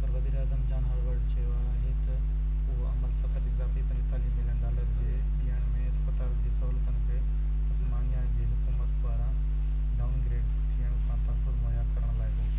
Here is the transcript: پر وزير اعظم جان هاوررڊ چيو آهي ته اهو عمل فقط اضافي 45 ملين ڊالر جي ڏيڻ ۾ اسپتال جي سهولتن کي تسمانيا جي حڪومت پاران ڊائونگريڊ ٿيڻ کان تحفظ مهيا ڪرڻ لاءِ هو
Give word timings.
پر 0.00 0.08
وزير 0.14 0.38
اعظم 0.38 0.64
جان 0.70 0.86
هاوررڊ 0.86 1.28
چيو 1.34 1.52
آهي 1.58 1.92
ته 2.06 2.16
اهو 2.16 2.88
عمل 2.88 3.12
فقط 3.20 3.46
اضافي 3.50 3.84
45 3.92 4.32
ملين 4.40 4.58
ڊالر 4.64 4.90
جي 4.96 5.14
ڏيڻ 5.44 5.70
۾ 5.76 5.84
اسپتال 5.92 6.34
جي 6.40 6.52
سهولتن 6.56 6.98
کي 7.06 7.22
تسمانيا 7.30 8.26
جي 8.34 8.50
حڪومت 8.54 8.98
پاران 9.06 9.38
ڊائونگريڊ 10.02 10.52
ٿيڻ 10.74 11.00
کان 11.08 11.26
تحفظ 11.30 11.62
مهيا 11.64 11.88
ڪرڻ 11.96 12.20
لاءِ 12.26 12.38
هو 12.44 12.54